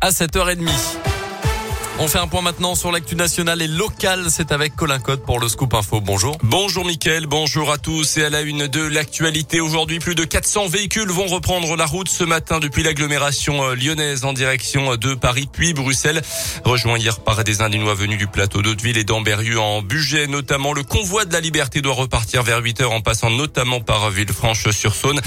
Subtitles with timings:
[0.00, 1.13] À 7h30.
[2.00, 4.26] On fait un point maintenant sur l'actu nationale et locale.
[4.28, 6.00] C'est avec Colin Code pour le Scoop Info.
[6.00, 6.36] Bonjour.
[6.42, 8.16] Bonjour Mickaël, bonjour à tous.
[8.16, 12.08] Et à la une de l'actualité aujourd'hui, plus de 400 véhicules vont reprendre la route
[12.08, 16.20] ce matin depuis l'agglomération euh, lyonnaise en direction de Paris puis Bruxelles.
[16.64, 20.72] Rejoint hier par des Indinois venus du plateau d'Hauteville et d'Amberieu en budget notamment.
[20.72, 25.20] Le convoi de la liberté doit repartir vers 8 heures en passant notamment par Villefranche-sur-Saône.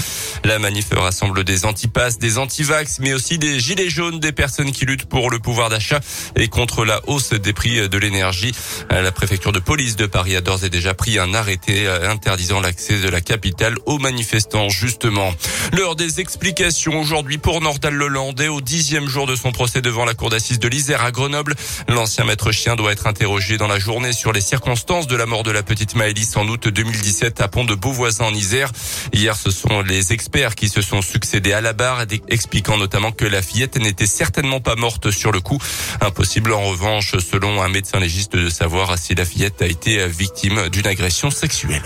[0.44, 4.84] La manif rassemble des antipasses, des antivax, mais aussi des gilets jaunes, des personnes qui
[4.84, 6.00] luttent pour le pouvoir d'achat
[6.36, 8.50] et contre la hausse des prix de l'énergie.
[8.90, 12.98] La préfecture de police de Paris a d'ores et déjà pris un arrêté interdisant l'accès
[12.98, 15.32] de la capitale aux manifestants, justement.
[15.72, 20.14] L'heure des explications aujourd'hui pour Nordal Lelandais au dixième jour de son procès devant la
[20.14, 21.54] cour d'assises de l'Isère à Grenoble.
[21.86, 25.44] L'ancien maître chien doit être interrogé dans la journée sur les circonstances de la mort
[25.44, 28.72] de la petite Maëlys en août 2017 à Pont de Beauvoisin en Isère.
[29.12, 33.26] Hier, ce sont les experts qui se sont succédés à la barre, expliquant notamment que
[33.26, 35.58] la fillette n'était certainement pas morte sur le coup.
[36.00, 40.68] Impossible en revanche, selon un médecin légiste, de savoir si la fillette a été victime
[40.68, 41.82] d'une agression sexuelle.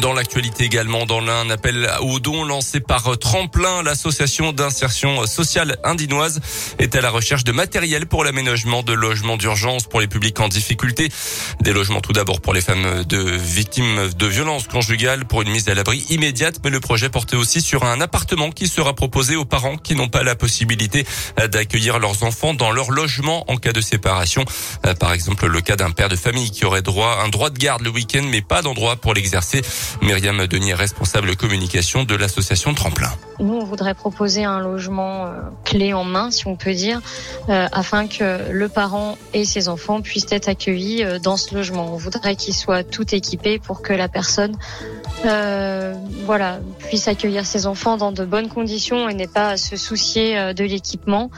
[0.00, 5.76] Dans l'actualité également, dans l'un, un appel au don lancé par Tremplin, l'association d'insertion sociale
[5.84, 6.40] indinoise,
[6.78, 10.48] est à la recherche de matériel pour l'aménagement de logements d'urgence pour les publics en
[10.48, 11.10] difficulté.
[11.60, 15.68] Des logements tout d'abord pour les femmes de victimes de violences conjugales pour une mise
[15.68, 19.44] à l'abri immédiate, mais le projet portait aussi sur un appartement qui sera proposé aux
[19.44, 21.06] parents qui n'ont pas la possibilité
[21.50, 24.44] d'accueillir leurs enfants dans leur logement en cas de séparation.
[24.98, 27.82] Par exemple, le cas d'un père de famille qui aurait droit un droit de garde
[27.82, 29.62] le week-end, mais pas d'endroit pour l'exercer.
[30.02, 33.10] Myriam Denis responsable communication de l'association Tremplin.
[33.40, 35.30] Nous, on voudrait proposer un logement euh,
[35.64, 37.00] clé en main, si on peut dire,
[37.48, 41.92] euh, afin que le parent et ses enfants puissent être accueillis euh, dans ce logement.
[41.92, 44.56] On voudrait qu'il soit tout équipé pour que la personne
[46.26, 50.52] voilà, puisse accueillir ses enfants dans de bonnes conditions et n'ait pas à se soucier
[50.52, 51.30] de l'équipement.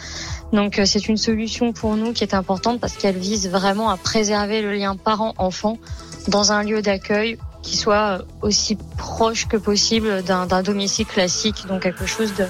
[0.52, 4.60] Donc c'est une solution pour nous qui est importante parce qu'elle vise vraiment à préserver
[4.60, 5.78] le lien parent-enfant
[6.26, 12.06] dans un lieu d'accueil qui soit aussi proche que possible d'un domicile classique, donc quelque
[12.06, 12.44] chose de,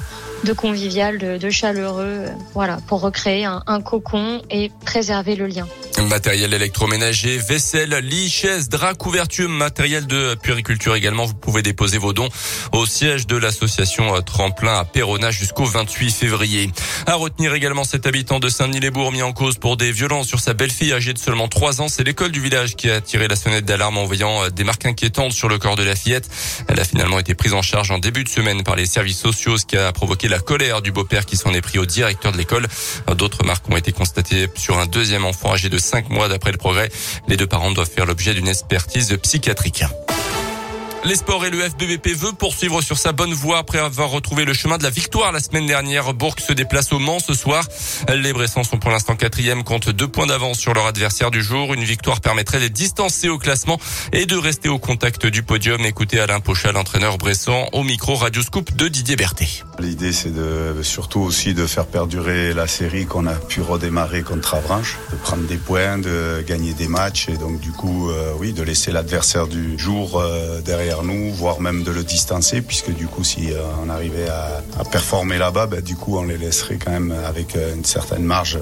[0.44, 5.66] de convivial, de, de, chaleureux, voilà, pour recréer un, un cocon et préserver le lien.
[6.08, 11.24] Matériel électroménager, vaisselle, lit, chaise, drap, couverture, matériel de puériculture également.
[11.24, 12.28] Vous pouvez déposer vos dons
[12.72, 16.70] au siège de l'association Tremplin à Perona jusqu'au 28 février.
[17.06, 20.53] À retenir également cet habitant de Saint-Denis-les-Bourgs mis en cause pour des violences sur sa
[20.54, 21.88] belle-fille âgée de seulement 3 ans.
[21.88, 25.32] C'est l'école du village qui a tiré la sonnette d'alarme en voyant des marques inquiétantes
[25.32, 26.28] sur le corps de la fillette.
[26.68, 29.56] Elle a finalement été prise en charge en début de semaine par les services sociaux,
[29.56, 32.38] ce qui a provoqué la colère du beau-père qui s'en est pris au directeur de
[32.38, 32.66] l'école.
[33.16, 36.58] D'autres marques ont été constatées sur un deuxième enfant âgé de 5 mois d'après le
[36.58, 36.91] progrès.
[37.28, 39.84] Les deux parents doivent faire l'objet d'une expertise psychiatrique.
[41.06, 44.53] Les sports et le FBVP veut poursuivre sur sa bonne voie après avoir retrouvé le
[44.53, 46.12] chemin de la victoire la semaine dernière.
[46.15, 47.65] Bourg se déplace au Mans ce soir.
[48.12, 51.75] Les Bressans sont pour l'instant quatrième, compte deux points d'avance sur leur adversaire du jour.
[51.75, 53.78] Une victoire permettrait de les distancer au classement
[54.12, 55.81] et de rester au contact du podium.
[55.84, 59.62] Écoutez Alain Pochal, l'entraîneur Bressan, au micro Radio Scoop de Didier Berthet.
[59.78, 64.55] L'idée, c'est de surtout aussi de faire perdurer la série qu'on a pu redémarrer contre
[64.55, 68.53] Avranches, de prendre des points, de gagner des matchs et donc du coup, euh, oui,
[68.53, 73.07] de laisser l'adversaire du jour euh, derrière nous, voire même de le distancer, puisque du
[73.07, 76.93] coup, si euh, on arrivait à, performer là-bas, ben, du coup, on les laisserait quand
[76.93, 78.59] même avec euh, une certaine marge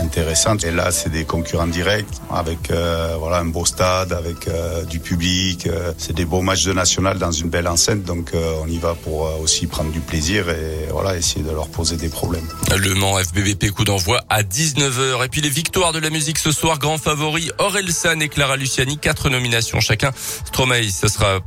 [0.00, 0.64] euh, intéressante.
[0.64, 4.48] Et là, c'est des concurrents directs, avec euh, voilà un beau stade, avec
[4.88, 5.68] du public.
[5.98, 9.22] c'est des beaux matchs de national dans une belle enceinte, donc on y va pour
[9.40, 12.46] aussi prendre du plaisir et voilà essayer de leur poser des problèmes.
[12.76, 15.24] Le Mans FBVP coup d'envoi à 19h.
[15.24, 17.50] Et puis les victoires de la musique ce soir, grand favori
[17.90, 20.12] San et Clara Luciani, quatre nominations chacun.
[20.46, 21.40] Stromae, ce sera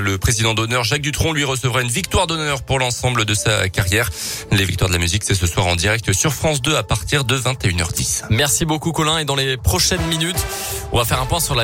[0.00, 0.84] le président d'honneur.
[0.84, 4.10] Jacques Dutronc lui recevra une victoire d'honneur pour l'ensemble de sa carrière.
[4.50, 7.24] Les victoires de la musique, c'est ce soir en direct sur France 2 à partir
[7.24, 7.36] de
[7.92, 8.24] 21h10.
[8.30, 10.36] Merci beaucoup Colin et dans les prochaines minutes,
[10.92, 11.60] on va faire un point sur la